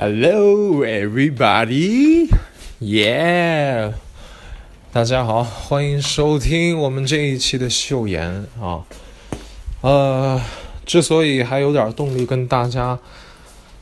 [0.00, 2.28] Hello, everybody!
[2.80, 3.94] Yeah，
[4.92, 8.86] 大家好，欢迎收听我们这一期的秀妍啊。
[9.80, 10.40] 呃，
[10.86, 12.96] 之所以还有点动力跟大家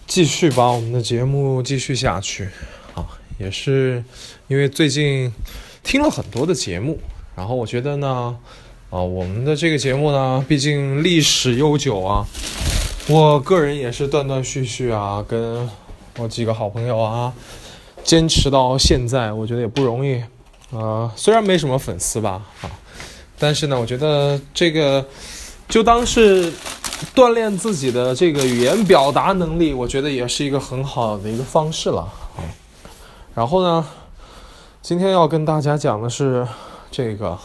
[0.06, 2.48] 继续把我们的节目继续下去
[2.94, 3.04] 啊，
[3.38, 4.02] 也是
[4.48, 5.30] 因为最近
[5.82, 6.98] 听了很多的节目，
[7.34, 8.34] 然后我觉得呢，
[8.88, 12.26] 啊，我们的这个节目呢，毕竟历史悠久啊，
[13.06, 15.68] 我个人也是断断续续啊，跟。
[16.18, 17.32] 我几个好朋友啊，
[18.02, 20.22] 坚持到现在，我觉得也不容易。
[20.70, 22.70] 呃，虽然没什么粉丝吧，啊，
[23.38, 25.04] 但是呢，我觉得这个
[25.68, 26.50] 就当是
[27.14, 32.40] 锻炼自己的这个语言表达能力，我觉得也是一个很好的一个方式了啊。
[33.34, 33.86] 然后呢，
[34.80, 36.48] 今天要跟大家讲的是
[36.90, 37.38] 这个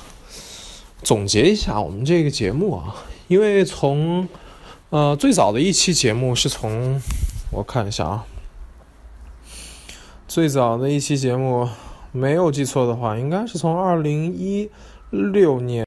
[1.04, 2.96] 总结一下我们这个节目啊，
[3.28, 4.28] 因为从
[4.90, 7.00] 呃最早的一期节目是从
[7.52, 8.26] 我看一下啊。
[10.34, 11.68] 最早的一期节目，
[12.14, 14.70] 没有记错的话，应该是从二零一
[15.10, 15.86] 六年。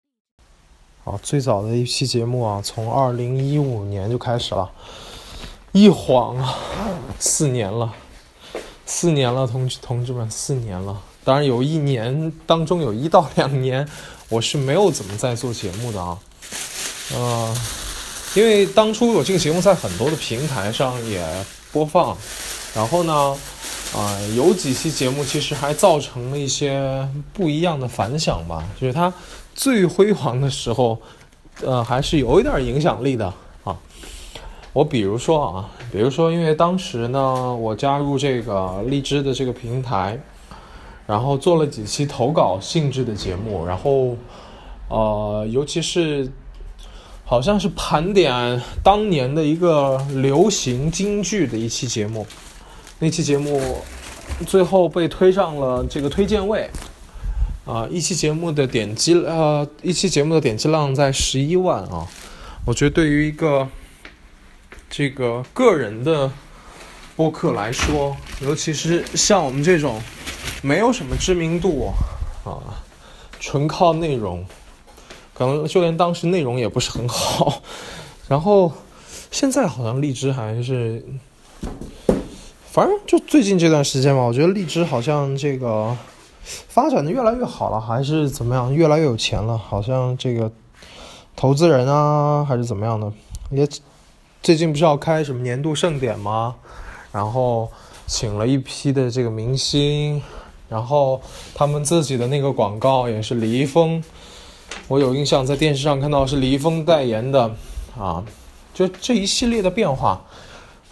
[1.05, 4.71] 啊，最早的一期节目啊，从二零一五年就开始了，
[5.73, 6.59] 一晃啊，
[7.19, 7.91] 四年了，
[8.85, 11.01] 四年了，同同志们，四年了。
[11.25, 13.89] 当然有一年当中有一到两年，
[14.29, 16.19] 我是没有怎么在做节目的啊，
[17.15, 17.57] 呃，
[18.35, 21.27] 因为当初我这个节目在很多的平台上也
[21.73, 22.15] 播放，
[22.75, 23.35] 然后呢。
[23.95, 28.65] 啊，有几期节目其实还造成了一些不一样的反响吧。
[28.81, 29.13] 就是它
[29.55, 31.01] 最辉煌的时候，
[31.63, 33.77] 呃，还是有一点影响力的啊。
[34.73, 40.19] 我比如说啊，比如说，因为当时呢，我加入这个荔枝的这个平台，
[41.07, 44.17] 然后做了几期投稿性质的节目，然后
[44.89, 46.29] 呃，尤其是
[47.25, 52.27] 好像是盘点当年的一个流行京剧的一期节目。
[53.01, 53.83] 那期节目
[54.47, 56.71] 最后被推上了这个推荐位，
[57.67, 62.07] 啊，一期节目的点击呃，一期节目的点击量在十一万啊，
[62.65, 63.69] 我觉得对于一个
[64.89, 66.31] 这个个人的
[67.17, 70.01] 播客来说，尤其是像我们这种
[70.63, 71.93] 没有什么知名度
[72.45, 72.81] 啊，
[73.41, 74.47] 纯靠内容，
[75.35, 77.61] 可能就连当时内容也不是很好，
[78.29, 78.73] 然后
[79.31, 81.05] 现在好像荔枝还是。
[82.75, 85.97] 反正就最近这段时间嘛，我觉得荔枝好像这个
[86.43, 89.57] 发展的越来越好了，还是怎么样，越来越有钱了。
[89.57, 90.51] 好像这个
[91.37, 93.13] 投资人啊，还是怎么样的，
[93.51, 93.65] 也
[94.43, 96.57] 最近不是要开什么年度盛典吗？
[97.13, 97.71] 然后
[98.09, 100.21] 请了一批的这个明星，
[100.69, 101.23] 然后
[101.55, 104.03] 他们自己的那个广告也是李易峰，
[104.89, 107.55] 我有印象在电视上看到是李易峰代言的
[107.97, 108.25] 啊，
[108.75, 110.21] 就这一系列的变化。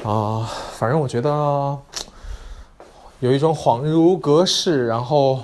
[0.04, 1.78] 啊，反正我觉得
[3.20, 5.38] 有一种恍如隔世，然后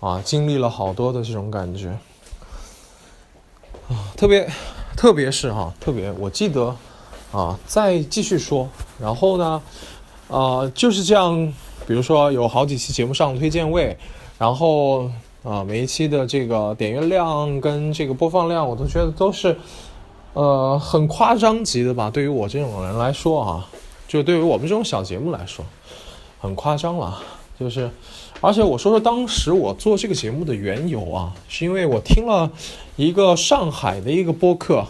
[0.00, 1.90] 啊，经历了好多的这种感觉
[3.88, 4.50] 啊，特别
[4.96, 6.74] 特别是哈，特别我记得
[7.30, 8.68] 啊，再继续说，
[9.00, 9.62] 然后呢，
[10.28, 11.36] 啊，就是这样，
[11.86, 13.96] 比如说有好几期节目上推荐位，
[14.36, 15.08] 然后
[15.44, 19.56] 啊，每一期的这个点阅量跟这个播放量，我都觉得都是。
[20.32, 22.10] 呃，很夸张级的吧？
[22.10, 23.66] 对于我这种人来说啊，
[24.08, 25.64] 就对于我们这种小节目来说，
[26.40, 27.22] 很夸张了。
[27.58, 27.90] 就是，
[28.42, 32.50] 而且我说说当时我做这个节目的缘由啊，是因为我听了
[32.96, 34.84] 一个上海的一个播客，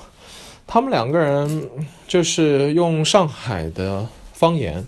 [0.67, 1.71] 他们两个人
[2.09, 4.85] 就是用上海的方言，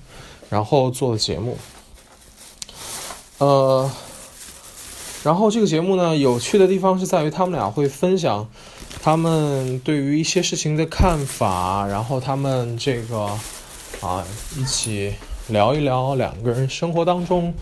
[0.50, 1.56] 然后做的节目。
[3.38, 3.88] 呃，
[5.22, 8.48] 然后这个节目呢，有趣的地方是在于他们俩会分享。
[9.00, 13.30] 他们对于一些事情的看法，然后他们这个
[14.00, 14.24] 啊，
[14.56, 15.12] 一起
[15.48, 17.52] 聊一聊两个人生活当中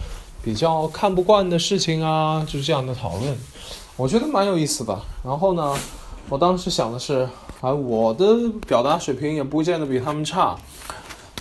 [0.42, 3.36] 比较看不惯的事情啊，就是这样的讨论，
[3.96, 4.98] 我觉得蛮有意思的。
[5.24, 5.74] 然后呢，
[6.28, 7.28] 我当时想的是，
[7.60, 8.26] 啊，我的
[8.66, 10.56] 表达水平也不见得比他们差，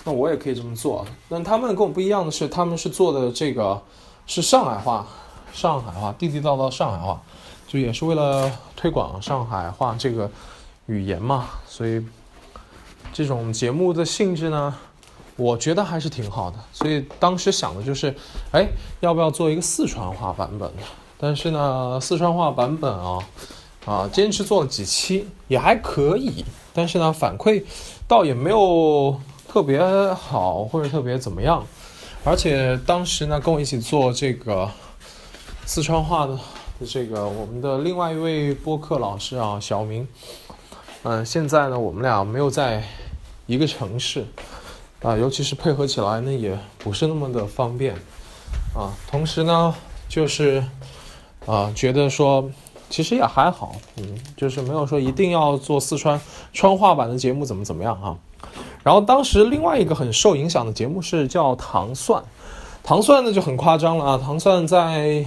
[0.04, 1.06] 那我也可以这么做。
[1.28, 3.82] 但他们跟我不一样的是，他们是做的这个
[4.26, 5.06] 是上海话，
[5.52, 7.20] 上海话，地地道道上海话。
[7.68, 10.30] 就也是为了推广上海话这个
[10.86, 12.00] 语言嘛，所以
[13.12, 14.72] 这种节目的性质呢，
[15.36, 16.56] 我觉得还是挺好的。
[16.72, 18.14] 所以当时想的就是，
[18.52, 18.66] 哎，
[19.00, 20.70] 要不要做一个四川话版本？
[21.18, 23.18] 但是呢，四川话版本啊，
[23.84, 26.44] 啊，坚持做了几期也还可以，
[26.74, 27.62] 但是呢，反馈
[28.08, 29.18] 倒也没有
[29.48, 29.80] 特别
[30.12, 31.64] 好或者特别怎么样。
[32.24, 34.68] 而且当时呢，跟我一起做这个
[35.64, 36.38] 四川话的。
[36.86, 40.06] 这个我们的另外一位播客老师啊，小明，
[41.04, 42.84] 嗯，现在呢，我们俩没有在
[43.46, 44.26] 一个城市，
[45.06, 47.94] 啊，尤其是配合起来呢，也不是那么的方便
[48.74, 48.90] 啊。
[49.08, 49.72] 同时呢，
[50.08, 50.60] 就是
[51.46, 52.50] 啊，觉得说
[52.90, 56.20] 其实也还好，嗯，就是没有说一定要做四川
[56.52, 58.18] 川话版的节目怎么怎么样啊。
[58.82, 62.20] 然后当时另外一个很受影响的节目是叫《糖蒜》，
[62.82, 65.24] 《糖蒜》呢就很夸张了啊，《糖蒜》在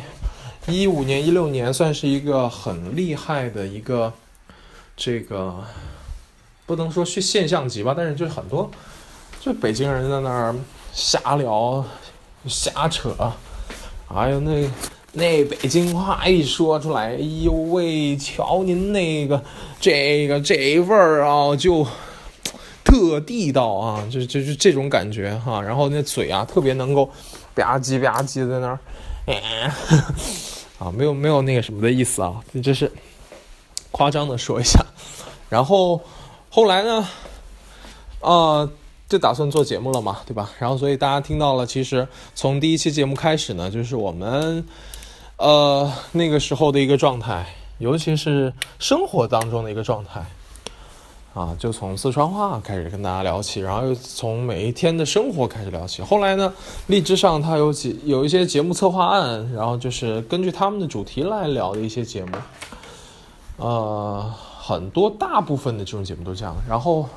[0.68, 4.12] 一五年、一六年算是一个很厉害的一个
[4.98, 5.56] 这个，
[6.66, 8.70] 不能说去现象级吧，但是就是很多。
[9.42, 10.54] 就北京人在那儿
[10.92, 11.84] 瞎聊、
[12.46, 13.16] 瞎扯，
[14.14, 14.70] 哎呦，那
[15.14, 19.42] 那北京话一说出来，哎呦喂，瞧您那个
[19.80, 21.88] 这个这味儿啊，就
[22.84, 25.62] 特地道啊，就就是这种感觉哈。
[25.62, 27.06] 然后那嘴啊，特别能够
[27.56, 28.80] 吧唧吧唧在那儿，
[30.80, 32.92] 啊，没有没有那个什么的意思啊，这是
[33.92, 34.86] 夸张的说一下。
[35.48, 36.02] 然后
[36.50, 37.08] 后来呢，
[38.20, 38.70] 啊。
[39.10, 40.52] 就打算做节目了嘛，对吧？
[40.60, 44.64] 然后所以大家听到了，其实从第一期节目开始呢，就是我们，
[45.38, 47.44] 呃，那个时候的一个状态，
[47.80, 50.24] 尤其是生活当中的一个状态，
[51.34, 56.04] 啊，就从四川话开始跟大家聊起，然后又从每一天的生活开始聊起。
[56.04, 56.54] 后来呢，
[56.86, 62.38] 荔枝上它有几有一些节目策划案，然后就是根据他们的主题来聊的一些节目，
[63.58, 67.10] 呃，很多大部分的这种节目都这样，然后。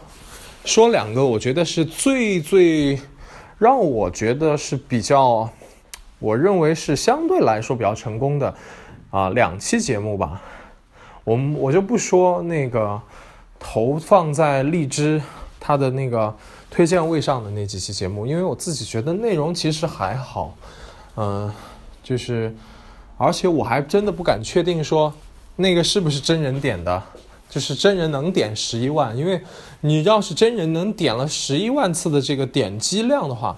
[0.64, 2.98] 说两个，我觉得是最最
[3.58, 5.48] 让我觉得是比较，
[6.18, 8.54] 我认为是相对来说比较成功的
[9.10, 10.40] 啊两期节目吧。
[11.24, 13.00] 我们我就不说那个
[13.58, 15.20] 投放在荔枝
[15.58, 16.34] 它的那个
[16.70, 20.56] 推荐位上的那几期节目，因为我自己觉得内容其实还好，
[21.16, 21.52] 嗯，
[22.02, 22.54] 就是
[23.18, 25.12] 而且我还真的不敢确定说
[25.56, 27.02] 那个是不是真人点的。
[27.52, 29.38] 就是真人能点十一万，因为
[29.82, 33.54] 你要是真人能点了十一万次的这个点击量的话，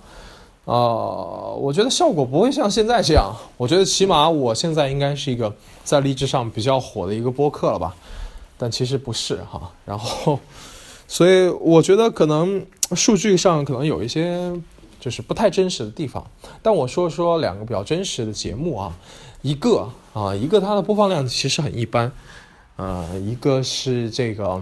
[0.64, 3.32] 呃，我觉得效果不会像现在这样。
[3.56, 5.54] 我觉得起码我现在应该是一个
[5.84, 7.94] 在励志上比较火的一个播客了吧，
[8.58, 9.70] 但其实不是哈。
[9.84, 10.40] 然后，
[11.06, 14.52] 所以我觉得可能数据上可能有一些
[14.98, 16.26] 就是不太真实的地方。
[16.60, 18.92] 但我说说两个比较真实的节目啊，
[19.42, 22.10] 一个啊，一个它的播放量其实很一般。
[22.76, 24.60] 呃，一个是这个，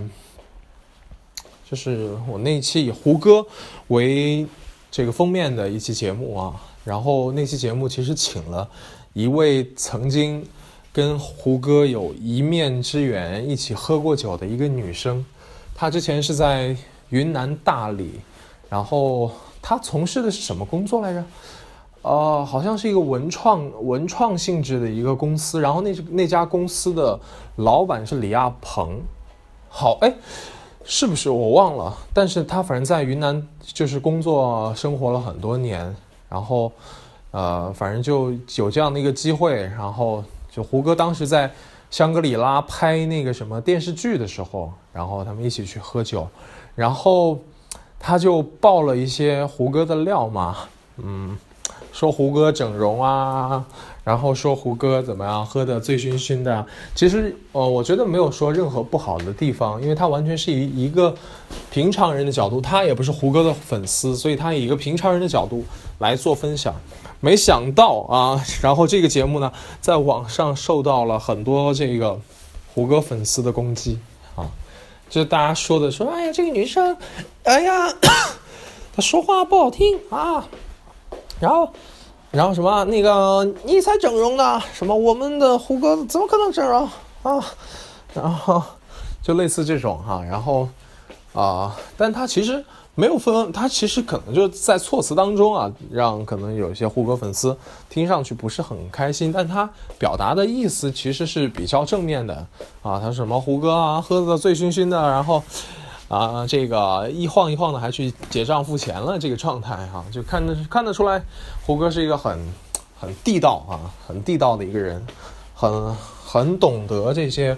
[1.69, 3.47] 就是我那期以胡歌
[3.89, 4.47] 为
[4.91, 8.69] 这个封面的一期节目啊，然后那期节目其实请了
[9.15, 10.47] 一位曾经
[10.93, 15.25] 跟胡歌有一面之缘、一起喝过酒的一个女生，
[15.75, 16.77] 她之前是在
[17.09, 18.21] 云南大理，
[18.69, 19.33] 然后
[19.63, 21.25] 她从事的是什么工作来着？
[22.03, 27.19] 呃，好像是一个文创文创性质的一个公司，然后那那家公司的
[27.57, 29.01] 老板是李亚鹏，
[29.69, 30.13] 好哎，
[30.85, 31.97] 是不是我忘了？
[32.13, 35.95] 但是他反正在云南就是工作生活了很多年，
[36.29, 36.73] 然后
[37.31, 41.49] 呃，反正就有这样的一个机会，然后就胡歌当时在
[41.89, 46.27] 香格里拉拍那个什么电视剧的时候，然后他们一起去喝酒，
[46.75, 47.39] 然后
[48.01, 50.57] 他就爆了一些胡歌的料嘛，
[50.97, 51.39] 嗯。
[51.93, 53.65] 说胡歌整容啊，
[54.03, 56.67] 然后说胡歌怎么样喝的醉醺醺的。
[56.95, 61.15] 其实，呃，我觉得没有说任何不好的地方，因为他完全是以一个
[61.71, 65.65] 平常人的角度，他也不是胡歌的粉丝，所以他以一个平常人的角度
[65.99, 66.75] 来做分享。
[67.21, 72.19] 没想到啊，然后这个节目呢，在网上受到了很多这个
[72.75, 73.99] 胡歌粉丝的攻击
[74.35, 74.51] 啊，
[75.09, 76.97] 就是大家说的说，哎呀，这个女生，
[77.45, 77.95] 哎呀，
[78.97, 80.49] 她说话不好听啊。
[81.43, 81.69] 然后，
[82.31, 84.63] 然后什么那个你才整容呢？
[84.73, 86.89] 什么我们的胡歌怎么可能整容
[87.25, 87.45] 啊？
[88.15, 88.63] 然后
[89.21, 90.69] 就类似这种哈， 然后
[91.35, 97.57] 啊，但他其实没有分，他其实可能就在措辞当中啊，让可能有一些胡歌粉丝
[97.91, 99.69] 听上去不是很开心，但他
[99.99, 102.35] 表达的意思其实是比较正面的
[102.83, 103.01] 啊。
[103.01, 105.43] 他什么胡歌啊，喝的醉醺醺的，然后。
[106.13, 111.25] 啊，这个一晃一晃的还去结账付钱了，这个状态哈，就看得看得出来，
[111.65, 112.39] 胡歌是一个很
[113.01, 115.03] 很地道啊，很地道的一个人，
[115.55, 117.57] 很很懂得这些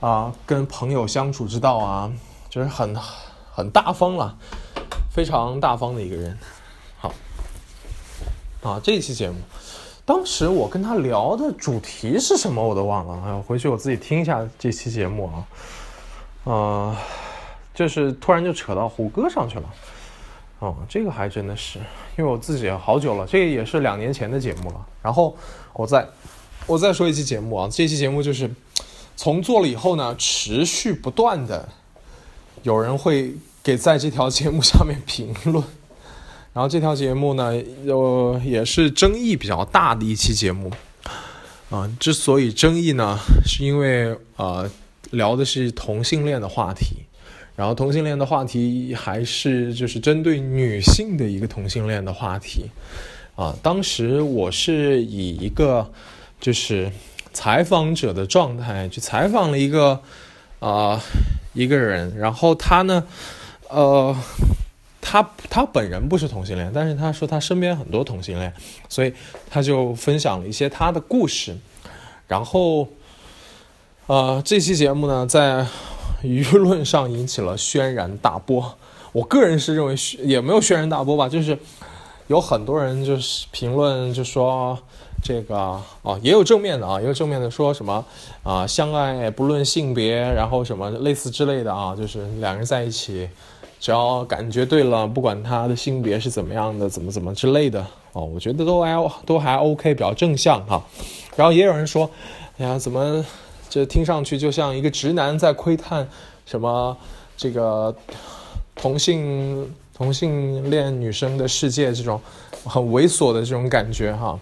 [0.00, 2.10] 啊，跟朋友相处之道啊，
[2.48, 2.96] 就是很
[3.52, 4.34] 很大方了，
[5.14, 6.38] 非常大方的一个人。
[6.96, 7.12] 好，
[8.62, 9.36] 啊，这期节目，
[10.06, 15.44] 当时我跟他聊的主题是什么我都忘了，哎，回去我自己听一下这期节目啊，
[16.44, 16.96] 呃。
[17.74, 19.64] 就是突然就扯到胡歌上去了，
[20.60, 21.80] 哦，这个还真的是，
[22.16, 24.86] 因为我自己好久了，这个也是两年前的节目了。
[25.02, 25.36] 然后
[25.72, 26.06] 我再
[26.66, 28.48] 我再说一期节目啊，这期节目就是
[29.16, 31.68] 从做了以后呢，持续不断的
[32.62, 35.62] 有人会给在这条节目下面评论，
[36.52, 37.52] 然后这条节目呢，
[37.86, 40.70] 呃也是争议比较大的一期节目。
[41.70, 44.70] 啊，之所以争议呢，是因为呃
[45.10, 47.03] 聊的是同性恋的话题，
[47.56, 52.66] 然后同性恋的话题还是就是针对女性的一个同性恋的话题。
[53.36, 55.90] 啊，当时我是以一个
[56.40, 56.90] 就是
[57.32, 60.00] 采访者的状态去采访了一个
[60.60, 61.00] 啊
[61.52, 63.04] 一个人，然后他呢，
[63.68, 64.16] 呃。
[65.06, 68.50] 他他本人不是同性恋，但是他说他身边很多同性恋，
[68.88, 69.12] 所以
[69.50, 71.54] 他就分享了一些他的故事。
[72.26, 72.88] 然后，
[74.06, 75.66] 呃，这期节目呢，在
[76.24, 78.74] 舆论上引起了轩然大波。
[79.12, 81.56] 我个人是认为也没有轩然大波吧，就是
[82.26, 84.76] 有很多人就是评论就说
[85.22, 85.56] 这个
[86.02, 88.04] 啊，也有正面的啊，也有正面的说什么
[88.42, 93.28] 啊，相爱不论性别，然后什么类似之类的啊，就是两人在一起。
[93.80, 100.82] 只要感觉对了，不管他的性别是怎么样的，怎么怎么之类的哦，我觉得都还都还 OK，比较正向哈。
[101.36, 102.08] 然后也有人说，
[102.56, 103.22] 哎呀，怎么
[103.74, 106.08] 这听上去就像一个直男在窥探
[106.46, 106.96] 什么
[107.36, 107.92] 这个
[108.76, 112.20] 同性同性恋女生的世界，这种
[112.64, 114.38] 很猥琐的这种感觉哈。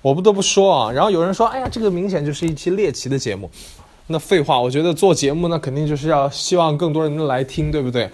[0.00, 3.50] 我不得不说啊，然后有人说，哎呀，这个明显就是一期猎奇的节目。
[4.06, 8.08] 那废话，我觉得做节目那肯定就是要希望更多人来听，对不对？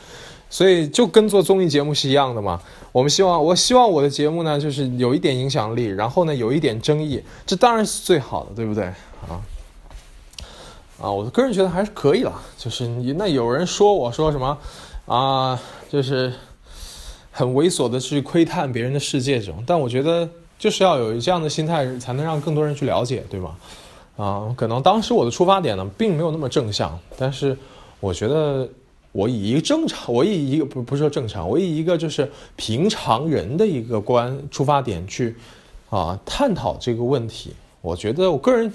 [0.50, 2.60] 所以就跟做综艺节目是一样的嘛。
[2.90, 8.82] 我们希望，我希望我的节目呢，就是有一点影响力，然后呢，有一点争议，这当然是最好的，对不对？
[9.28, 9.38] 啊
[11.00, 12.32] 啊，我个人觉得还是可以了。
[12.56, 14.56] 就是那有人说我说什么
[15.06, 15.60] 啊，
[15.90, 16.32] 就是
[17.30, 23.54] 很猥琐的去窥探别人的世界这种，但我觉得就是要有这样的心态，才能让更多人去了解，对吗？
[24.16, 27.56] 啊，可能当时我的出发点呢，并没有那么正向，但是
[28.00, 28.68] 我觉得。
[29.12, 35.34] 我以一个正常，我以一个不不是说正常，我以一个就是平常人的一个观出发点去，
[35.88, 37.54] 啊，探讨这个问题。
[37.80, 38.70] 我觉得我个人，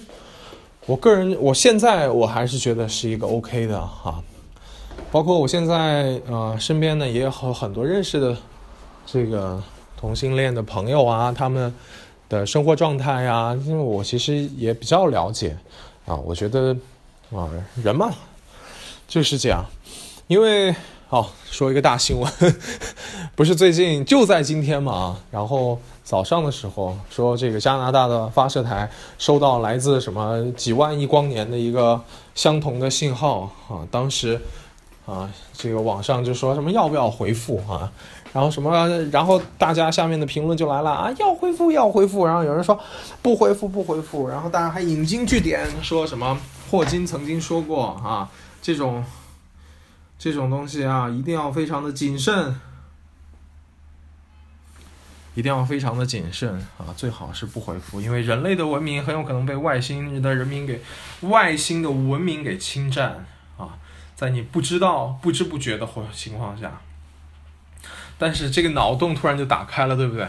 [0.92, 4.22] 我个人，我现在我还是觉得是一个 OK 的哈。
[5.10, 8.36] 包括我现在呃身边呢也有很多认识的
[9.06, 9.64] 这个
[9.96, 11.74] 同性恋的朋友啊，他们
[12.28, 15.58] 的生活状态呀，因为我其实也比较了解
[16.06, 16.14] 啊。
[16.14, 16.76] 我觉得
[17.34, 17.48] 啊，
[17.82, 18.14] 人嘛
[19.08, 19.66] 就是这样。
[20.28, 20.76] 因为
[21.08, 22.30] 哦说一个大新闻，
[23.36, 32.00] 不是最近就在今天嘛，然后早上的时候说这个加拿大的发射台收到来自什么几万亿光年的一个
[32.36, 34.40] 相同的信号啊，当时
[35.06, 37.92] 啊这个网上就说什么要不要回复啊，
[38.34, 42.78] 然后什么然后大家下面的评论就来了啊要回复要回复，然后有人说
[43.22, 46.38] 不回复不回复，然后大家还引经据典说什么
[46.70, 48.30] 霍金曾经说过啊
[48.62, 49.04] 这种。
[50.24, 52.56] 这种东西啊，一定要非常的谨慎，
[55.34, 56.94] 一定要非常的谨慎啊！
[56.96, 60.82] 最好是不回复，因为人类的文明很有可能被外星人的人民给
[61.22, 63.26] 外星的文明给侵占
[63.58, 63.78] 啊！
[64.16, 66.82] 在你不知道、不知不觉的情况下，
[68.18, 70.28] 但是这个脑洞突然就打开了，对不对？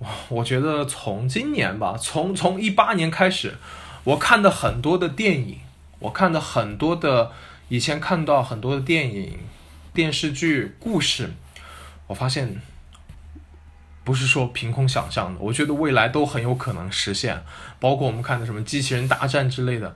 [0.00, 3.56] 哇，我觉得从今年吧，从从一八年开始，
[4.04, 5.60] 我看的很多的电影，
[6.00, 7.32] 我看的很多的。
[7.68, 9.38] 以前看到很多的电影、
[9.94, 11.30] 电视剧、故事，
[12.06, 12.60] 我发现
[14.04, 17.42] 不是说凭空想象的，我觉得未来都很有可能实现。
[17.78, 19.94] 包括我们看的什么机器人大战之类的，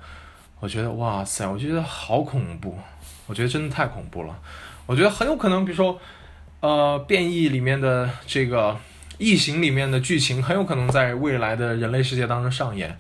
[0.61, 2.79] 我觉得哇塞，我觉得好恐怖，
[3.27, 4.39] 我觉得真的太恐怖了。
[4.87, 6.01] 我觉得很有可能，比如说，
[6.61, 8.77] 呃，变异里面的这个
[9.19, 12.97] 异形里面的剧情，很有可能在未来的人类世界当中上演。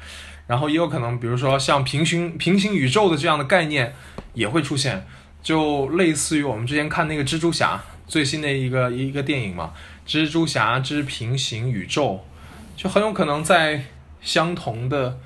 [0.48, 3.94] 然后也有可能，比如说像平行平行宇宙的这样的概念
[4.32, 5.04] 也会出现，
[5.42, 9.72] 就类似于我们之前看那个蜘蛛侠最新的一个一个电影嘛，
[10.06, 12.24] 《蜘蛛侠之平行宇宙》，
[12.80, 13.84] 就很有可能在
[14.20, 15.18] 相同的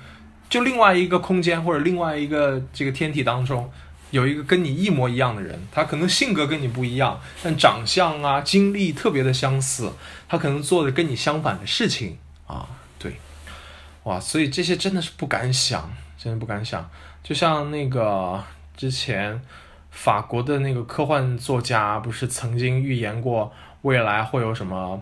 [0.49, 3.71] 就另外一个空间或者另外一个这个天体当中，
[4.09, 9.91] 有一个跟你一模一样的人，他可能性格跟你不一样，但长相啊经历特别的相似，
[10.27, 12.67] 他可能做的跟你相反的事情啊。
[12.99, 13.15] 对
[14.03, 16.89] 哇，所以这些真的是不敢想，真的不敢想。
[17.23, 18.43] 就像那个
[18.75, 19.39] 之前
[19.91, 25.01] 法国的那个科幻作家，不是曾经预言过未来会有什么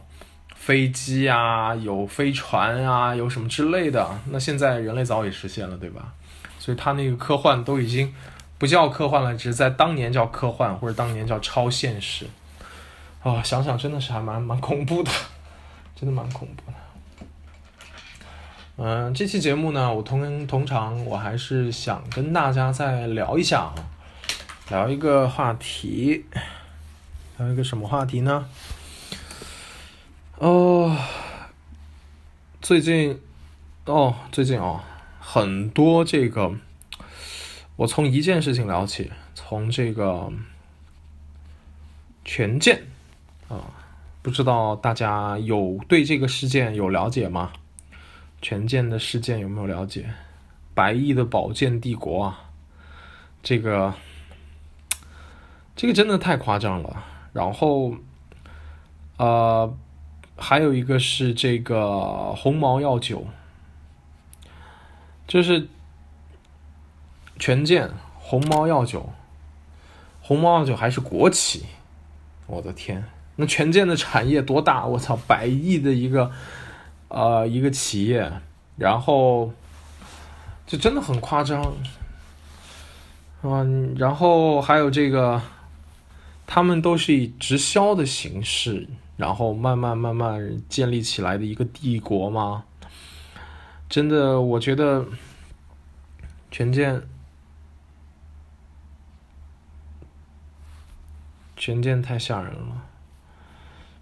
[0.55, 4.07] 飞机啊、有飞船啊、有什么之类的？
[4.31, 6.13] 那现在人类早已实现了，对吧？
[6.57, 8.13] 所以他那个科幻都已经
[8.57, 12.27] 不叫科幻了，只是在当年叫科幻，或者当年叫超现实。
[13.23, 15.11] 啊，想想真的是还蛮蛮恐怖的，
[15.95, 16.77] 真的蛮恐怖的。
[18.81, 23.75] 嗯，这期节目呢，我通通常我还是想跟大家再聊一下啊，
[24.69, 26.23] 聊一个话题，
[27.37, 28.47] 聊一个什么话题呢？
[30.39, 30.95] 哦，
[32.61, 33.19] 最近，
[33.83, 34.79] 哦，最近哦，
[35.19, 36.55] 很多这个，
[37.75, 40.31] 我从一件事情聊起，从这个
[42.23, 42.83] 权健
[43.49, 43.67] 啊，
[44.21, 47.51] 不知道大家有对这个事件有了解吗？
[48.41, 50.09] 权健的事件有没有了解？
[50.73, 52.49] 白翼的宝剑帝国啊，
[53.43, 53.93] 这个，
[55.75, 57.03] 这个真的太夸张了。
[57.33, 57.95] 然后，
[59.17, 59.77] 呃。
[60.41, 63.27] 还有一个是这个红毛药酒，
[65.27, 65.67] 就是
[67.37, 69.11] 权健红毛药酒，
[70.21, 71.65] 红毛药酒还是国企，
[72.47, 73.03] 我的天，
[73.35, 74.85] 那权健的产业多大？
[74.85, 76.31] 我操，百亿的一个
[77.09, 78.31] 呃一个企业，
[78.77, 79.51] 然后
[80.65, 81.73] 就真的很夸张，
[83.43, 85.41] 嗯，然后还有这个，
[86.47, 88.87] 他们都是以直销的形式。
[89.19, 92.63] 然后慢慢慢慢建立起来的一个帝国吗？
[93.89, 95.05] 真的，我觉得
[96.49, 97.01] 权健，
[101.57, 102.85] 权健太吓人了。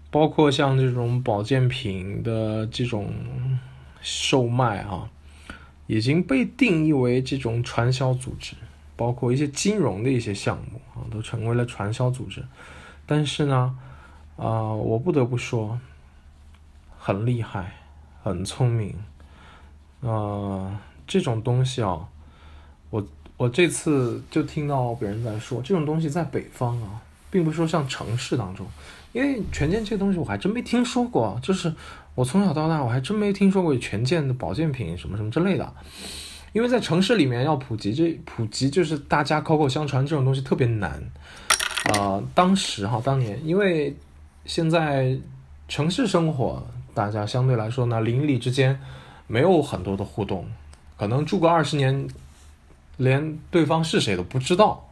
[0.08, 3.12] 包括像这种保健品的这种
[4.00, 5.10] 售卖啊，
[5.88, 8.54] 已经被定义为这种传销组织，
[8.94, 12.44] 包括一些金融的一些项目啊，都成为了传销组织。
[13.04, 13.76] 但是呢？
[14.38, 15.76] 啊，我不得不说，
[16.96, 17.74] 很厉害，
[18.22, 18.94] 很聪明。
[20.00, 22.06] 啊，这种东西啊，
[22.90, 23.04] 我
[23.36, 27.02] 我这次就听到别人在说，这种东西在北方啊，
[27.32, 28.64] 并不是说像城市当中，
[29.12, 31.36] 因为权健这个东西我还真没听说过。
[31.42, 31.74] 就是
[32.14, 35.74] 我从小到大我还真没听说过权健的保健品什么什么之类的。
[36.52, 41.02] 因为在城市里面要普及这普及，就是大家口口相传这种东西特别难。
[41.92, 43.96] 啊，当时哈，当年因为。
[44.48, 45.14] 现在
[45.68, 48.80] 城市生活，大家相对来说呢，邻里之间
[49.26, 50.46] 没有很多的互动，
[50.96, 52.08] 可能住个二十年，
[52.96, 54.88] 连对方是谁都不知道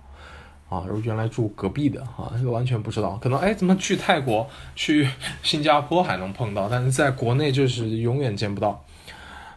[0.68, 0.85] 啊。
[0.87, 3.16] 如原来住隔壁的啊，这个完全不知道。
[3.16, 5.09] 可能哎，怎么去泰国、去
[5.42, 8.85] 新加坡还能碰到，但是在国内就是永远见不到，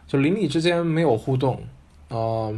[0.06, 1.62] 就邻里之间没有互动
[2.08, 2.48] 啊。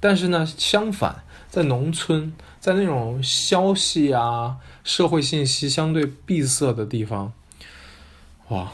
[0.00, 1.14] 但是呢，相反，
[1.48, 4.56] 在农村，在那种消息啊。
[4.84, 7.30] 社会信息相对闭塞的地方，
[8.48, 8.72] 哇，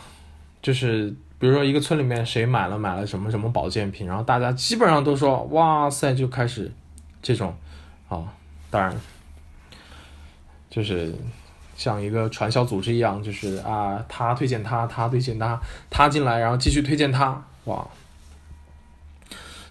[0.63, 6.71] 就是比如说一个村里面谁买了买了什么什么保健品，然后大家基本上都说哇塞，就开始
[7.21, 7.53] 这种
[8.09, 8.23] 啊，
[8.71, 8.97] 当然
[10.71, 11.13] 就是
[11.75, 15.61] 像一个传销组织一样，就是啊，他推荐他，他推荐他，
[15.91, 17.85] 他进来然后继续推荐他，哇，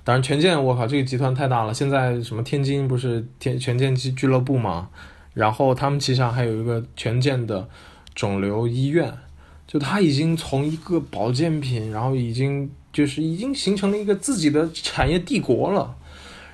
[0.03, 4.89] 当然权健，我靠，这个集团太大了，现在什么天津不是天权健俱俱乐部嘛？
[5.33, 7.67] 然后他们旗下还有一个权健的
[8.13, 9.17] 肿瘤医院，
[9.65, 15.95] 就他已经从一个保健品，然后已经就是已经形成了一个自己的产业帝国了。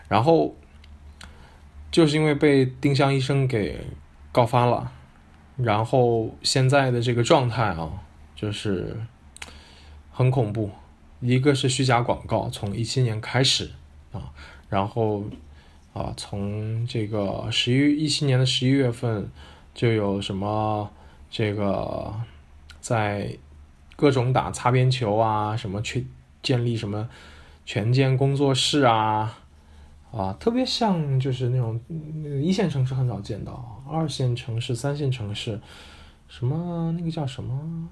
[0.08, 0.56] 然后
[1.92, 3.80] 就是因为被丁香医生给
[4.32, 4.92] 告发了，
[5.58, 7.90] 然后现在的这个状态啊，
[8.36, 8.96] 就是
[10.12, 10.70] 很恐怖。
[11.22, 13.72] 一个是虚假广告，从一七年开始
[14.12, 14.32] 啊，
[14.70, 15.24] 然后。
[15.92, 19.28] 啊，从这个十一一七年的十一月份，
[19.74, 20.90] 就有什么
[21.32, 22.14] 这个
[22.80, 23.36] 在
[23.96, 26.06] 各种打擦边球啊，什么去
[26.44, 27.10] 建立什么
[27.66, 29.40] 全健工作室啊，
[30.12, 31.78] 啊，特别像就是那种
[32.42, 35.60] 一线城市很少见到，二线城市、三线城市，
[36.28, 37.90] 什么那个叫什么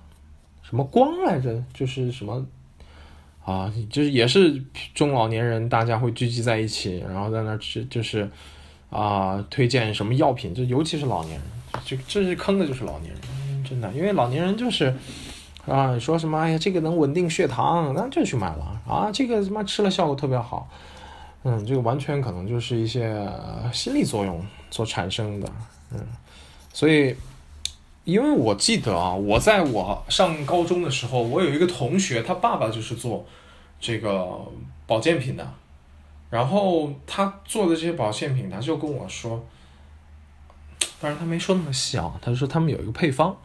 [0.62, 2.46] 什么光来着，就是什么。
[3.48, 4.62] 啊，就是也是
[4.94, 8.30] 中老年人，大家会聚集在一起，然后在那吃，就是
[8.90, 14.94] 啊，推荐什么药品，就尤其是老年人，就这是坑的，就是老年人，真的，因为老年人就是
[15.66, 20.70] 啊，说什么哎呀，这个能稳定血糖，那就去买了啊，这个他妈吃了效果特别好，
[21.44, 23.26] 嗯，这个完全可能就是一些
[23.72, 25.50] 心理作用所产生的，
[25.94, 26.00] 嗯，
[26.74, 27.16] 所以。
[28.08, 33.26] 因为我记得啊，我在我上高中的时候，我有一个同学，他爸爸就是做
[33.82, 34.40] 这个
[34.86, 35.46] 保健品的，
[36.30, 39.46] 然后他做的这些保健品，他就跟我说，
[41.02, 43.36] 当然他没说那么细啊，他说他们有一个配方，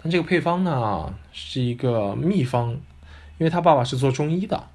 [0.00, 4.68] 但这个配方呢是一个秘方，因为他爸爸是做中医的，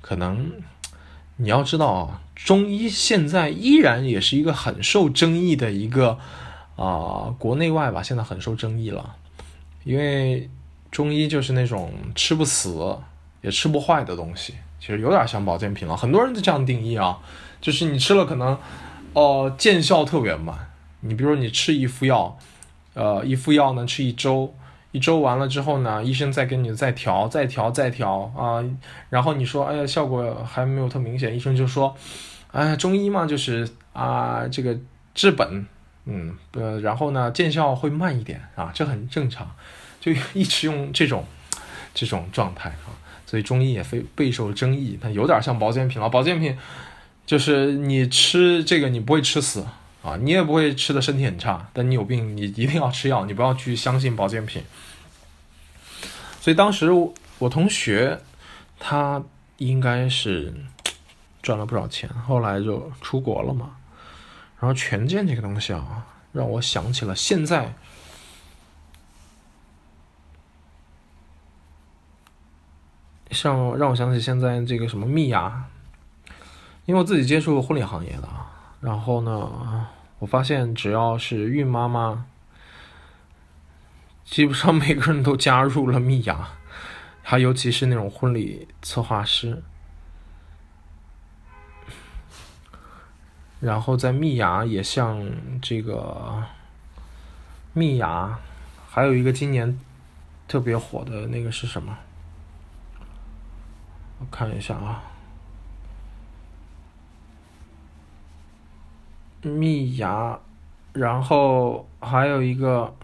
[0.00, 0.50] 可能
[1.36, 6.18] 你要知道啊，中医现在依然也是一个很受争议的一个。
[6.80, 9.14] 啊，国内外吧，现在很受争议了，
[9.84, 10.48] 因为
[10.90, 12.96] 中医就是那种吃不死
[13.42, 15.94] 也吃不坏的东西，其实有点像保健品了。
[15.94, 17.18] 很多人都这样定义啊，
[17.60, 18.58] 就是你吃了可能，
[19.12, 20.56] 哦，见效特别慢。
[21.00, 22.38] 你比如说你吃一副药，
[22.94, 24.54] 呃，一副药能吃一周，
[24.92, 28.64] 一周完了之后呢，医生再给你再调、再调、再调啊，
[29.10, 31.94] 然后你说，哎呀，效果还没有特明显，医生就说，
[32.52, 34.74] 哎，中医嘛，就是啊，这个
[35.14, 35.66] 治本，
[36.04, 39.50] 嗯，呃，然后呢，见效会慢一点啊，这很正常，
[40.00, 41.24] 就一直用这种
[41.94, 42.94] 这种状态啊，
[43.26, 46.56] 所以中医也非备受争议，它有点像保健品了，保健品
[47.26, 49.66] 就是你吃这个你不会吃死。
[50.02, 54.62] 啊，你也不会吃的身体很差，但你有病，你一定要吃药，你不要去相信保健品。
[56.40, 56.90] 所以当时
[57.38, 58.18] 我同学
[58.78, 59.22] 他
[59.58, 60.54] 应该是
[61.42, 63.76] 赚了不少钱，后来就出国了嘛。
[64.60, 67.74] 然后权健这个东西啊，让我想起了现在，
[73.30, 75.64] 像让我想起现在这个什么蜜芽，
[76.84, 78.28] 因为我自己接触婚礼行业的。
[78.82, 82.26] 然后呢，我发现只要是孕妈妈，
[84.24, 86.48] 基本上每个人都加入了蜜芽，
[87.22, 89.62] 还尤其是那种婚礼策划师。
[93.60, 95.22] 然后在蜜芽也像
[95.60, 96.42] 这个
[97.74, 98.38] 蜜芽，
[98.88, 99.78] 还有一个今年
[100.48, 101.96] 特别火的那个是什么？
[104.18, 105.02] 我看一下啊。
[109.42, 110.38] 蜜芽，
[110.92, 112.94] 然后还有一个，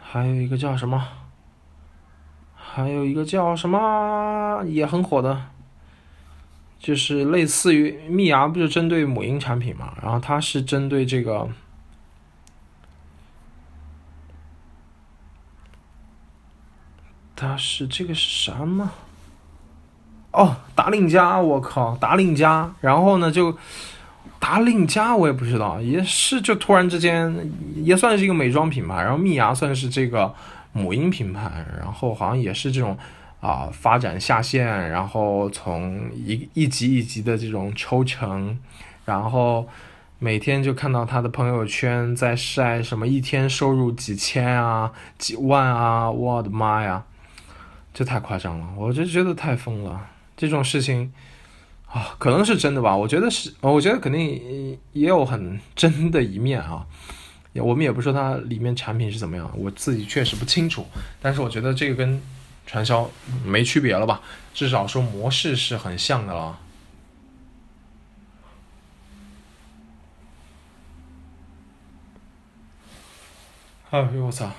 [0.00, 1.06] 还有一个叫什么？
[2.54, 5.50] 还有一个叫什么也很火的，
[6.84, 9.94] 就是类似于蜜芽，不是针对母婴产品嘛？
[10.02, 11.48] 然后它是针对这个，
[17.34, 18.90] 它是这个是什么？
[20.32, 23.56] 哦，达令家，我靠，达令家，然后呢，就
[24.38, 30.34] 达令家，我也不知道，也是就突然之间，也算是一个美妆品牌，然后蜜芽算是这个
[30.72, 32.98] 母婴品牌，然后好像也是这种
[33.44, 38.58] 啊发展下线，然后从一一级一级的这种抽成，
[39.04, 39.68] 然后
[40.18, 47.04] 每天就看到他的朋友圈在晒什么一天收入几千啊几万啊，我的妈呀，
[47.92, 50.08] 这太夸张了，我就觉得太疯了。
[50.36, 51.12] 这种事情
[51.86, 52.96] 啊，可能是真的吧？
[52.96, 56.86] 我觉得是，我觉得肯定也有很真的一面啊。
[57.56, 60.84] 我们也不说它里面产品是怎么样，我自己确实不清楚。
[61.20, 62.20] 但是我觉得这个跟
[62.66, 63.10] 传销
[63.44, 64.20] 没区别了吧？
[64.52, 66.58] 至少说模式是很像的了。
[73.90, 74.50] 哎呦我操！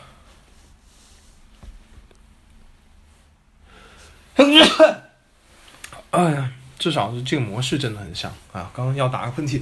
[6.12, 8.72] 哎呀，至少是这个模式真的很像啊！
[8.74, 9.62] 刚刚要打个喷嚏，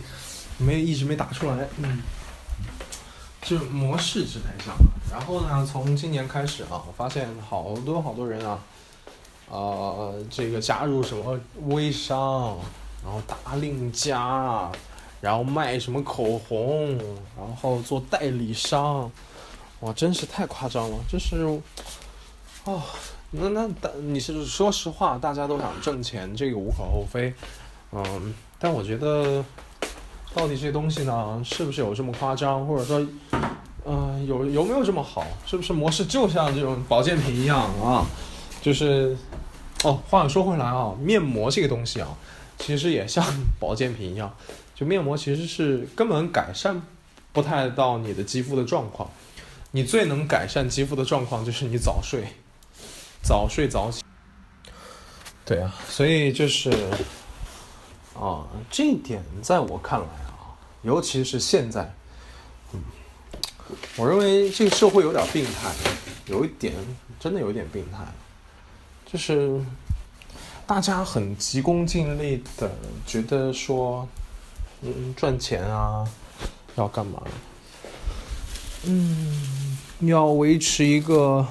[0.60, 1.68] 没一直没打出来。
[1.78, 2.02] 嗯，
[3.44, 4.86] 就模式是太像了。
[5.12, 8.60] 然后呢，从今年开始啊，我发现好多好多人啊，
[9.50, 12.58] 呃，这个加入什么微商，
[13.04, 14.72] 然后达令家，
[15.22, 16.98] 然后卖什么口红，
[17.38, 19.12] 然后做代理商，
[19.82, 20.98] 哇，真是太夸张了！
[21.08, 21.44] 就是，
[22.66, 22.82] 哦。
[23.36, 27.34] 那那大你是说实话，大家都想挣钱，这个无可厚非，
[27.92, 29.44] 嗯，但我觉得，
[30.34, 33.06] 到底这东西呢，是不是有这么夸张，或者说，
[33.86, 35.26] 嗯，有有没有这么好？
[35.46, 38.06] 是不是模式就像这种保健品一样啊？
[38.62, 39.16] 就是，
[39.84, 42.08] 哦，话又说回来啊，面膜这个东西啊，
[42.58, 43.24] 其实也像
[43.60, 44.34] 保健品一样，
[44.74, 46.82] 就面膜其实是根本改善
[47.32, 49.10] 不太到你的肌肤的状况，
[49.72, 52.24] 你最能改善肌肤的状况就是你早睡。
[53.26, 54.04] 早睡早起，
[55.46, 56.70] 对啊，所以就是，
[58.20, 60.08] 啊，这一点在我看来，
[60.84, 61.94] 尤其是现在，
[62.74, 62.80] 嗯，
[63.98, 65.74] 我认为这个社会有点病态，
[66.28, 66.74] 有一点
[67.20, 68.06] 真的有一点病态，
[69.06, 69.60] 就是
[70.68, 72.72] 大家很急功近利的
[73.08, 74.08] 觉得说，
[74.82, 76.08] 嗯，赚钱啊，
[76.76, 77.24] 要干嘛？
[78.84, 81.48] 嗯，要维持一个。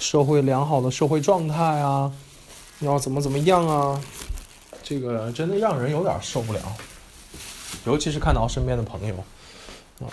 [0.00, 2.10] 社会良好的社会状态啊，
[2.78, 4.00] 要怎么怎么样啊？
[4.80, 6.60] 这个真的让人有点受不了，
[7.88, 9.14] 尤其是看到身边的朋友，
[10.00, 10.06] 啊，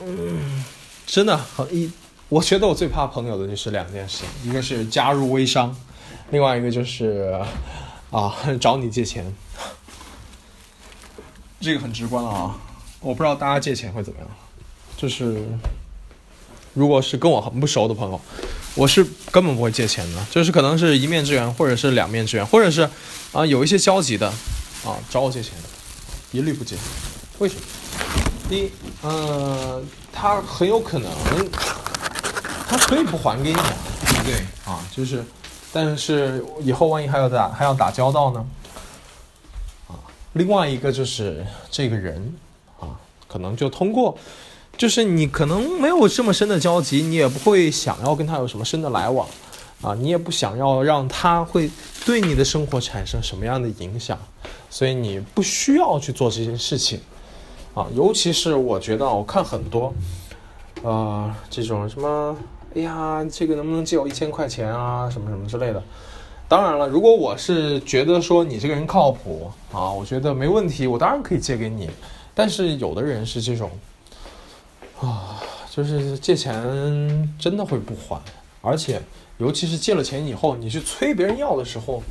[0.00, 0.64] 嗯，
[1.04, 1.90] 真的很一，
[2.28, 5.76] 我觉得我最怕朋友的就是两件事，一个是加入微商，
[6.30, 7.36] 另外一个就是
[8.12, 9.34] 啊 找你借钱，
[11.60, 12.56] 这个很直观了啊，
[13.00, 14.28] 我不知道大家借钱会怎么样，
[14.96, 15.44] 就是。
[16.72, 18.20] 如果是跟我很不熟的朋友，
[18.76, 22.88] 我是根本不会借钱的，就是可能是一面之缘，或者是两面之缘，或者是
[23.32, 24.28] 啊有一些交集的，
[24.84, 25.52] 啊找我借钱，
[26.32, 26.76] 一律不借。
[27.38, 27.60] 为什么？
[28.48, 28.70] 第一，
[29.02, 31.10] 嗯，他很有可能，
[32.68, 34.80] 他可以不还给你，对不对啊？
[34.90, 35.24] 就是，
[35.72, 38.44] 但是以后万一还要打还要打交道呢？
[39.88, 39.94] 啊，
[40.32, 42.34] 另外一个就是这个人
[42.80, 44.18] 啊，可能就通过，
[44.76, 49.28] 就是你可能没有这么深的交集，你也不会想要跟他有什么深的来往，
[49.82, 51.70] 啊，你也不想要让他会
[52.04, 54.18] 对你的生活产生什么样的影响，
[54.68, 57.00] 所以你不需要去做这件事情。
[57.72, 59.94] 啊，尤其是我觉得，我看很多，
[60.82, 62.36] 呃，这种什么，
[62.74, 65.80] 哎呀，这个能不能借我一千块钱啊，什么什么之类的。
[66.48, 71.88] 当然了，如果我是觉得说你这个人靠谱啊，我觉得没问题，我当然可以借给你。
[72.34, 73.70] 但是有的人是这种，
[75.00, 75.40] 啊，
[75.70, 78.20] 就是借钱真的会不还，
[78.62, 79.00] 而且
[79.40, 82.02] 尤其是借了钱以后，你去催别人要的时候，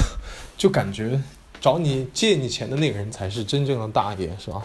[0.56, 1.18] 就感觉
[1.60, 4.62] 找你借你钱的那个人才是真正的大爷，是吧？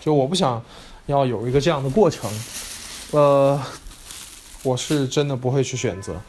[0.00, 0.62] 就我不想
[1.06, 2.30] 要有一个这样的过程，
[3.10, 3.60] 呃，
[4.62, 6.20] 我是真的不会去选择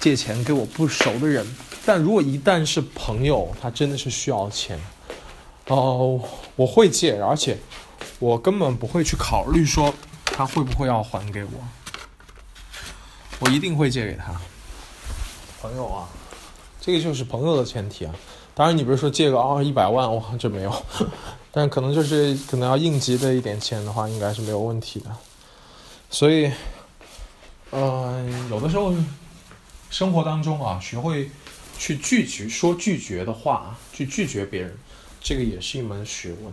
[0.00, 1.46] 借钱给我不熟的人。
[1.84, 4.80] 但如果一旦是朋友，他真的是需要钱，
[5.66, 6.18] 哦，
[6.56, 7.58] 我会借，而且
[8.18, 9.92] 我根本不会去考虑说
[10.24, 11.50] 他会不会要还给我，
[13.40, 14.34] 我一定会借给他。
[15.60, 16.08] 朋友啊，
[16.80, 18.14] 这个就是朋友的前提啊。
[18.54, 20.84] 当然，你比如说借个二一百万，哇，这没有。
[21.50, 25.10] 但可能就是可能要应急的一点钱的话，应该是没有问题的。
[26.10, 26.50] 所以，
[27.72, 28.92] 嗯，有的时候
[29.90, 31.30] 生活当中啊，学会
[31.78, 34.76] 去拒绝说拒绝的话，去拒绝别人，
[35.20, 36.52] 这个也是一门学问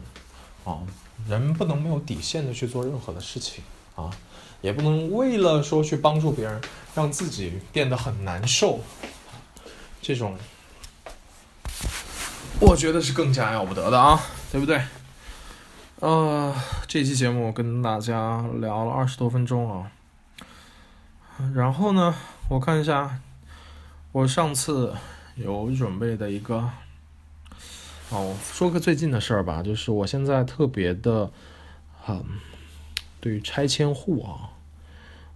[0.76, 0.82] 啊。
[1.30, 3.64] 人不能没有底线的去做任何的事情
[3.96, 4.12] 啊，
[4.62, 6.62] 也不能为了说去帮助别人，
[6.94, 8.80] 让自己变得很难受。
[10.02, 10.38] 这种，
[12.60, 14.20] 我觉得是更加要不得的啊。
[14.52, 14.82] 对不对？
[16.00, 16.56] 呃，
[16.88, 19.92] 这期节目跟大家聊了二十多分钟啊。
[21.54, 22.16] 然后呢，
[22.48, 23.20] 我看一下，
[24.14, 24.96] 我上次
[25.36, 26.70] 有准备的一个，
[28.12, 31.30] 哦，说个最近的事儿吧，就是我现在特别的，
[32.08, 32.24] 嗯，
[33.26, 34.54] 对于拆迁户啊，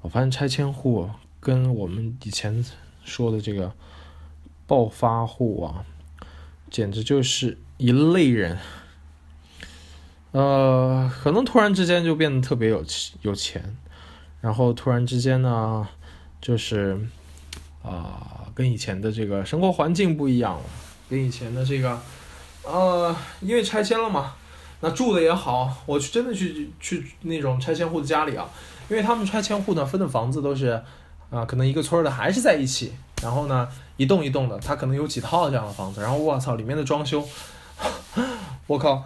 [0.02, 2.64] 我发现拆迁户跟我们以前
[3.04, 3.74] 说的这个
[4.68, 5.84] 暴发户啊，
[6.70, 8.60] 简直就是一类人。
[10.34, 13.76] 呃，可能突然之间就变得特别有钱有钱，
[14.40, 15.88] 然后突然之间呢，
[16.40, 16.96] 就是
[17.82, 20.64] 啊，跟以前的这个生活环境不一样了，
[21.10, 22.00] 跟以前的这个，
[22.62, 24.36] 呃，因为拆迁了嘛，
[24.82, 28.50] 那住的也好，我去真的去去那种拆迁户的家里啊，
[28.90, 30.82] 因为他们拆迁户呢分的房子都是
[31.30, 37.28] 啊，可能一个村的还是在一起，然后呢一栋一栋的，他可能有几套这样的房子，然后我操，里面的装修，
[38.68, 39.04] 我靠。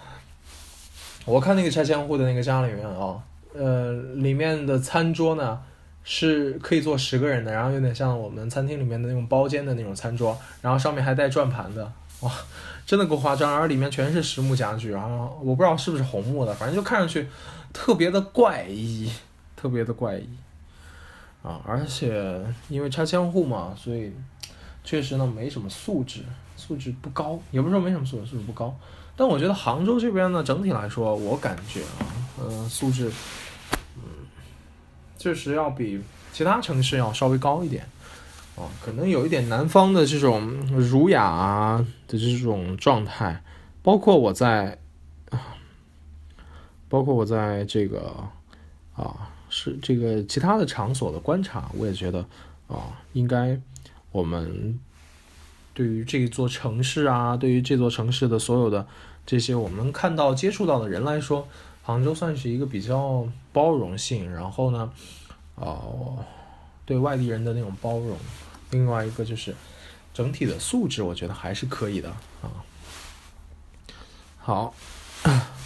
[1.26, 3.16] 我看那个拆迁户的那个家里面啊，
[3.54, 5.58] 呃，里面的餐桌呢
[6.04, 12.32] 是可以坐十个人的，然后有点像我们餐厅里面的那种包间的那种餐桌，然后上面还带转盘的，哇，
[12.86, 13.52] 真的够夸张。
[13.52, 17.28] 然后里面全是实木家具，然后我不知道是不是红木的，反正就看上去
[17.72, 19.12] 特别的怪异，
[19.56, 20.28] 特别的怪异
[21.42, 21.62] 啊！
[21.66, 24.14] 而且因为拆迁户嘛，所以
[24.84, 26.22] 确实呢没什么素质，
[26.56, 28.76] 素质不高，也不是说没什么素质，素质不高。
[29.16, 32.08] 但我觉得杭州这边呢，整体来说，我感觉啊，
[32.40, 33.12] 呃，素质，
[33.96, 34.04] 嗯，
[35.18, 37.88] 确实要比其他城市要稍微高一点，
[38.56, 43.44] 啊，可能有一点南方的这种儒雅的这种状态，
[43.82, 44.80] 包括我在，
[46.88, 48.14] 包括我在这个
[48.96, 52.26] 啊，是这个其他的场所的观察，我也觉得
[52.68, 53.60] 啊，应该
[54.12, 54.80] 我们。
[55.76, 58.86] 对于这座城市啊，对于这座城市的所有的
[59.26, 61.48] 这些我们看到、接触到的人来说，
[61.82, 64.92] 杭州算是一个比较包容性，然后呢，
[65.56, 66.24] 哦，
[66.86, 68.18] 对外地人的那种包容。
[68.72, 69.56] 另外一个就是
[70.14, 72.10] 整体的素质，我觉得还是可以的
[72.42, 72.50] 啊。
[74.38, 74.74] 好，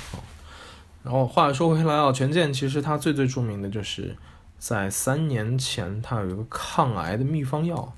[1.04, 4.16] 然后话说回来啊，权健其实他最最著名的就是
[4.58, 7.94] 在三年前，他有一个抗癌的秘方药。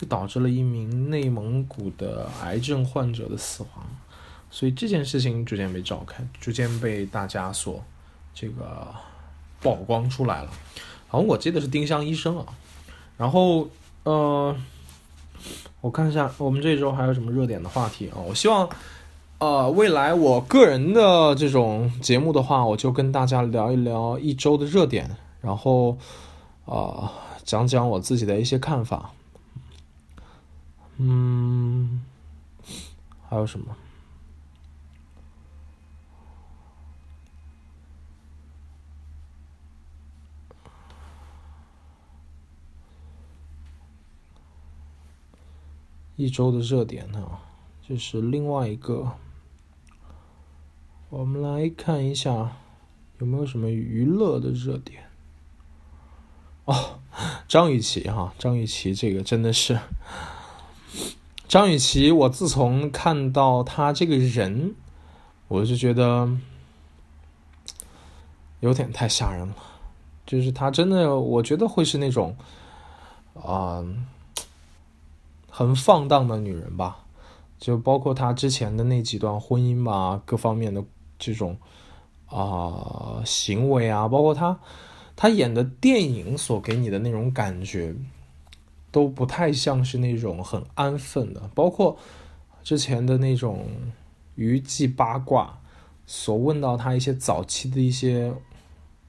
[0.00, 3.86] 就导致了一名内蒙古的癌症患者的死亡，
[4.50, 7.84] 所以这件事情逐渐被召开，逐渐被大家所
[8.32, 8.94] 这个
[9.60, 10.50] 曝光出来了。
[11.10, 12.46] 好像我记得是丁香医生啊。
[13.18, 13.68] 然后
[14.04, 14.56] 呃，
[15.82, 18.16] 我看一下我们这周还有什么热点的话题啊？
[18.26, 18.66] 我希望
[19.38, 25.98] 呃未来我个人的这种节目的话，我就跟大家聊一聊一周的热点，然后
[26.64, 27.12] 啊
[27.44, 29.10] 讲讲我自己的一些看法。
[30.96, 32.02] 嗯，
[33.28, 33.74] 还有什么？
[46.20, 47.40] 一周的热点啊，
[47.80, 49.12] 就是另外一个。
[51.08, 52.52] 我们来看一下
[53.18, 55.04] 有没有什么娱乐的热点。
[56.66, 57.00] 哦，
[57.48, 59.80] 张雨绮哈，张雨绮这个真的是，
[61.48, 64.74] 张雨绮，我自从看到她这个人，
[65.48, 66.30] 我就觉得
[68.60, 69.56] 有点太吓人了。
[70.26, 72.36] 就是她真的，我觉得会是那种
[73.34, 73.82] 啊，
[75.60, 77.04] 很放荡的女人吧。
[77.58, 80.82] 就包括她之前的那几段婚姻吧，各方面的。
[81.22, 81.58] 这种
[82.28, 84.58] 啊行为啊，包括她
[85.14, 87.94] 她演的电影所给你的那种感觉，
[88.90, 91.50] 都不太像是那种很安分的。
[91.54, 91.98] 包括
[92.62, 93.66] 之前的那种
[94.36, 95.60] 娱记八卦，
[96.06, 98.32] 所问到她一些早期的一些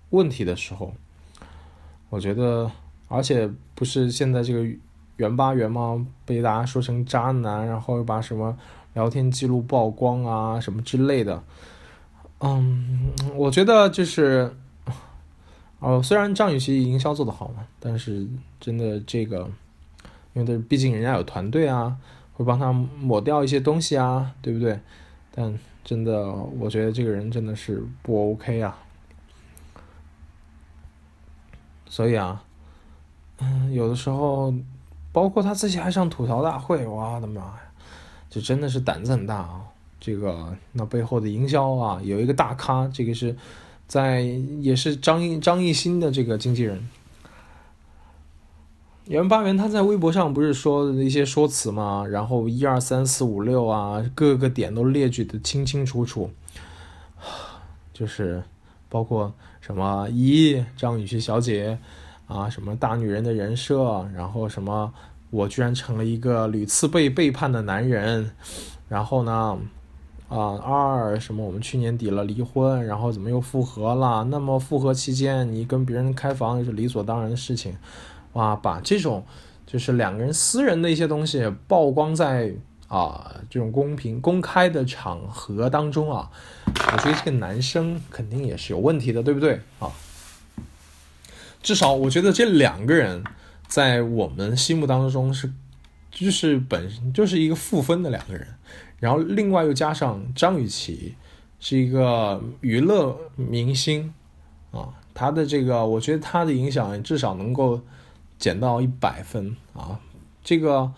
[0.10, 0.94] 问题的时候，
[2.10, 2.70] 我觉得，
[3.08, 4.70] 而且不是现在这个
[5.22, 6.04] 袁八原吗？
[6.26, 8.58] 被大家说成渣男，然后又把什么
[8.96, 11.44] 聊天记录曝光啊什么之类的。
[12.40, 14.52] 嗯，我觉得就是，
[15.78, 18.28] 哦，虽然张雨绮营销做得好嘛，但是
[18.60, 19.48] 真的这个，
[20.34, 21.96] 因为毕竟人家有团队啊，
[22.34, 24.80] 会帮他抹掉一些东西啊，对不对？
[25.36, 28.76] 但真的，我觉得这个人真的是不 OK 啊。
[31.86, 32.44] 所以啊，
[33.38, 34.52] 嗯，有的时候，
[35.12, 37.62] 包括他自己还上吐槽大会，我的妈呀，
[38.30, 39.62] 就真的是胆子很大啊。
[40.00, 43.36] 这个那背后的营销啊，有一个大咖，这个是
[43.88, 46.90] 在也是张艺张艺兴的这个经纪人
[49.06, 52.06] 袁八元，他在微博上不是说的一些说辞嘛？
[52.08, 56.32] 然后一二三四五六啊，各个点都列举的清清楚楚，
[57.94, 58.44] 就是
[58.88, 61.78] 包括什么一张雨绮小姐
[62.32, 64.94] 啊，什么大女人的人设，然后什么
[65.30, 68.32] 我居然成了一个屡次被背叛的男人，
[68.88, 69.58] 然后呢？
[70.30, 71.46] 啊，二什么？
[71.46, 74.24] 我们去年底了离婚，然后怎么又复合了？
[74.32, 77.76] 那么复合期间，你跟别人开房也是理所当然的事情，
[78.32, 78.56] 哇！
[78.56, 79.26] 把这种
[79.68, 82.56] 就是两个人私人的一些东西曝光在
[82.88, 86.32] 啊这种公平公开的场合当中啊，
[86.66, 89.92] 我觉得这个男生肯定也是有问题的，对不对啊？
[91.62, 93.24] 至少我觉得这两个人
[93.68, 95.52] 在我们心目当中是，
[96.10, 98.48] 就是本身就是一个负分的两个人。
[99.00, 101.16] 然后另外又加上张雨绮，
[101.60, 104.14] 是一个娱乐明星，
[104.72, 107.82] 啊，她的这个我觉得她的影响至少能够
[108.38, 110.00] 减到一百分啊。
[110.44, 110.92] 这个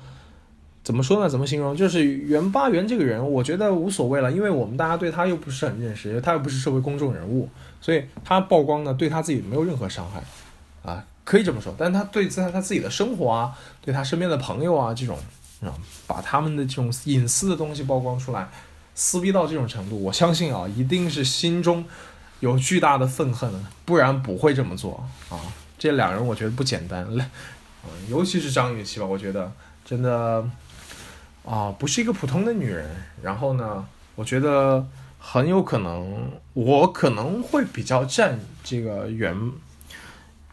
[0.83, 1.29] 怎么说呢？
[1.29, 1.75] 怎么形容？
[1.75, 7.47] 就是袁八元这个人，我觉得无所谓了，因为我们大家对他又不是很认识，他又不是社会公众人物，
[7.79, 10.21] 所以他曝光呢对他自己没有任何伤害，
[10.83, 11.73] 啊，可以这么说。
[11.77, 15.17] 但他对在他自己的生活啊，对他身边的朋友啊这种。
[15.63, 15.73] 啊，
[16.05, 18.49] 把他们的这种隐私的东西曝光出来，
[18.95, 21.85] 撕逼到这种程度，我相信啊，一定是心中
[22.41, 23.49] 有巨大的愤恨，
[23.85, 25.39] 不然不会这么做啊。
[25.79, 27.07] 这两人我觉得不简单，
[27.85, 29.49] 嗯，尤其是张雨绮吧，我觉得
[29.85, 30.45] 真的
[31.45, 32.89] 啊，不是一个普通的女人。
[33.21, 34.85] 然后呢，我觉得
[35.17, 39.33] 很有可能，我可能会比较站这个原。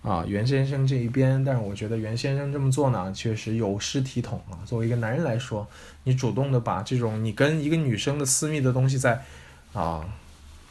[0.03, 4.57] 啊，袁先生这一边，但是我觉得袁先生这么做呢，确实有失体统啊。
[4.65, 5.69] 作为一个男人来说，
[6.05, 9.23] 你主动的把这种你跟一个女生的私密的东西在
[9.75, 10.03] 啊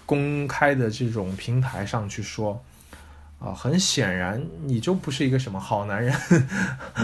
[0.08, 2.60] 公开的这种平台上去说，
[3.38, 6.16] 啊，很显然你就不是一个什么好男人，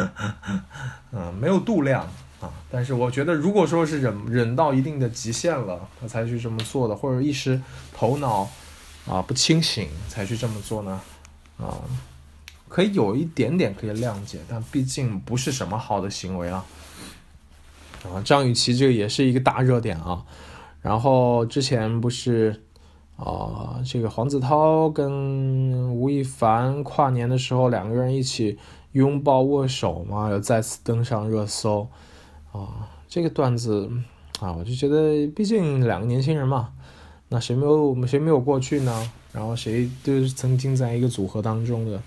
[1.14, 2.02] 嗯，没有度量
[2.42, 2.50] 啊。
[2.72, 7.62] 但是我觉得，如果说是忍忍到一定的极限了，他才去这么做的，或者一时
[7.94, 8.50] 头脑
[9.08, 11.00] 啊不清醒才去这么做呢，
[11.60, 11.78] 啊。
[12.76, 16.66] 可以有一点点可以谅解，但毕竟不是什么好的行为啊。
[18.04, 20.26] 啊，张雨绮这个也是一个大热点啊。
[20.82, 22.62] 然后之前不是
[23.16, 28.60] 啊，这个黄子韬跟吴亦凡跨年的时候两个人一起
[28.92, 31.88] 拥抱握手嘛，又再次登上热搜
[32.52, 32.90] 啊。
[33.08, 33.90] 这个段子
[34.42, 36.74] 啊，我就觉得，毕竟两个年轻人嘛，
[37.30, 39.12] 那谁没有谁没有过去呢？
[39.32, 42.02] 然后谁都是曾经在一个组合当中的。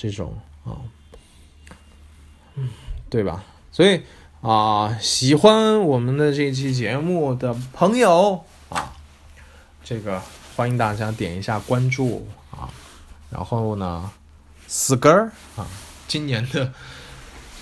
[0.00, 0.32] 这种
[0.64, 0.78] 啊，
[2.54, 2.68] 嗯，
[3.10, 3.42] 对吧？
[3.72, 4.00] 所以
[4.42, 8.92] 啊，喜欢我们的这期节目的朋友啊，
[9.82, 10.22] 这个
[10.54, 12.70] 欢迎大家点一下关注啊，
[13.28, 14.08] 然后呢，
[14.68, 15.66] 死根儿啊，
[16.06, 16.72] 今年的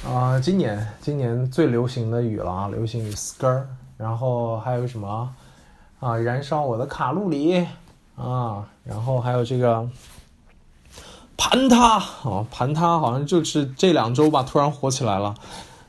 [0.06, 3.64] 啊，今年今年最流行的语了啊，流行语 skr，，
[3.96, 5.34] 然后还有什么
[6.00, 7.66] 啊，燃烧我的卡路里
[8.14, 9.88] 啊，然后还有这个。
[11.36, 15.34] 盘他啊，盘他好像就是这两周吧，突然火起来了。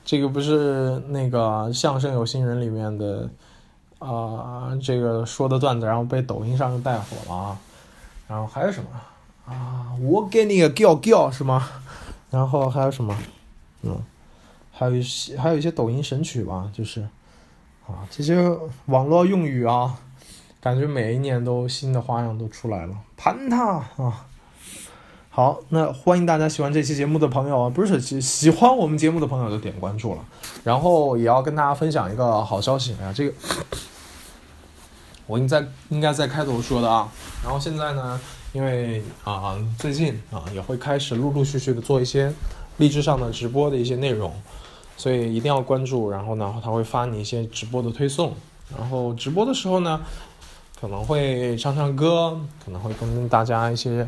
[0.05, 3.29] 这个不是那个相声有新人里面的
[3.99, 7.57] 啊，这个说的段子，然后被抖音上带火了啊。
[8.27, 8.89] 然后还有什么
[9.45, 9.91] 啊？
[10.01, 11.67] 我给你个叫叫是吗？
[12.29, 13.17] 然后还有什么？
[13.83, 13.97] 嗯，
[14.71, 17.01] 还有一些还有一些抖音神曲吧，就是
[17.87, 18.35] 啊，这些
[18.87, 19.95] 网络用语啊，
[20.59, 22.95] 感觉每一年都新的花样都出来了。
[23.15, 23.65] 盘他
[23.97, 24.25] 啊！
[25.37, 30.25] 好，那欢迎大家喜欢这期节目的朋友啊，不是喜喜欢我们节目的朋友就点关注了。
[30.63, 33.31] 然后也要跟大家分享一个好消息啊，这个
[35.27, 37.07] 我应在应该在开头说的啊。
[37.43, 38.19] 然后现在呢，
[38.51, 42.33] 因为啊最近啊也会开始陆陆续续的做一些
[42.77, 44.33] 励志上的直播的一些内容，
[44.95, 46.09] 所以一定要关注。
[46.09, 48.33] 然后呢，他会发你一些直播的推送。
[48.75, 50.01] 然后直播的时候呢。
[50.79, 54.05] 可能会唱唱歌，可能会跟大家一些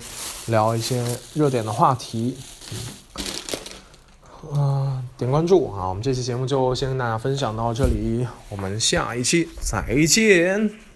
[0.47, 1.03] 聊一些
[1.34, 2.38] 热点的话题。
[4.53, 5.89] 嗯，点关注啊！
[5.89, 10.89] 我们这期节目就先跟大家分享到这里，我们下一期再见。